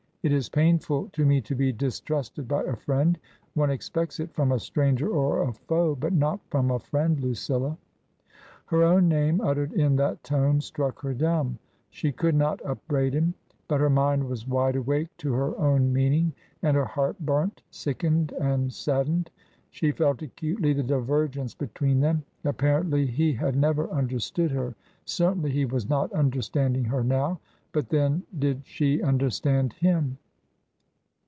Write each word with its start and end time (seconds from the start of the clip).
It 0.23 0.31
is 0.31 0.49
painful 0.49 1.09
to 1.13 1.25
me 1.25 1.41
to 1.41 1.55
be 1.55 1.71
distrusted 1.73 2.47
by 2.47 2.61
a 2.65 2.75
friend; 2.75 3.17
one 3.55 3.71
expects 3.71 4.19
it 4.19 4.31
from 4.35 4.51
a 4.51 4.59
stranger 4.59 5.09
or 5.09 5.41
a 5.41 5.51
foe, 5.51 5.95
but 5.95 6.13
not 6.13 6.39
from 6.51 6.69
a 6.69 6.77
friend, 6.77 7.17
LuciUa!" 7.17 7.75
Her 8.67 8.83
own 8.83 9.07
name 9.09 9.41
uttered 9.41 9.73
in 9.73 9.95
that 9.95 10.23
tone 10.23 10.61
struck 10.61 11.01
her 11.01 11.15
dumb. 11.15 11.57
244 11.89 11.89
TRANSITION, 11.89 11.89
She 11.89 12.11
could 12.11 12.35
not 12.35 12.61
upbraid 12.63 13.15
him. 13.15 13.33
But 13.67 13.81
her 13.81 13.89
mind 13.89 14.27
was 14.29 14.47
wide 14.47 14.75
awake 14.75 15.09
to 15.17 15.33
her 15.33 15.57
own 15.57 15.91
meaning. 15.91 16.33
And 16.61 16.77
her 16.77 16.85
heart 16.85 17.17
burnt, 17.21 17.63
sickened, 17.71 18.31
and 18.33 18.71
saddened. 18.71 19.31
She 19.71 19.91
felt 19.91 20.21
acutely 20.21 20.73
the 20.73 20.83
divergence 20.83 21.55
between 21.55 21.99
them. 21.99 22.23
Apparently 22.45 23.07
he 23.07 23.33
had 23.33 23.55
never 23.55 23.89
understood 23.89 24.51
her, 24.51 24.75
certainly 25.03 25.49
he 25.49 25.65
was 25.65 25.89
not 25.89 26.11
understanding 26.13 26.83
her 26.85 27.03
now. 27.03 27.39
But, 27.73 27.87
then, 27.87 28.23
did 28.37 28.63
she 28.65 29.01
understand 29.01 29.71
him 29.71 30.17